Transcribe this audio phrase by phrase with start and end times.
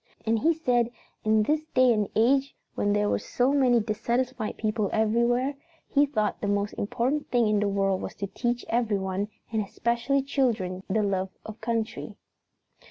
[0.25, 0.89] And he said
[1.23, 5.53] in this day and age when there were so many dissatisfied people everywhere,
[5.87, 10.23] he thought the most important thing in the world was to teach everyone, and especially
[10.23, 12.15] children, the love of country."